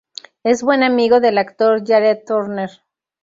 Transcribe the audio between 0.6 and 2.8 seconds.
buen amigo del actor Jared Turner.